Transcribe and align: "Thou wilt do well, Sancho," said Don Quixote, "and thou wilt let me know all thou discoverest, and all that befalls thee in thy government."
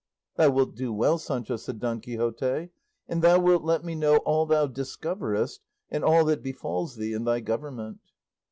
"Thou 0.35 0.49
wilt 0.49 0.73
do 0.75 0.91
well, 0.91 1.19
Sancho," 1.19 1.57
said 1.57 1.79
Don 1.79 2.01
Quixote, 2.01 2.69
"and 3.07 3.21
thou 3.21 3.37
wilt 3.39 3.63
let 3.63 3.83
me 3.83 3.93
know 3.93 4.17
all 4.25 4.47
thou 4.47 4.65
discoverest, 4.65 5.61
and 5.91 6.03
all 6.03 6.25
that 6.25 6.41
befalls 6.41 6.95
thee 6.95 7.13
in 7.13 7.23
thy 7.23 7.39
government." 7.39 7.99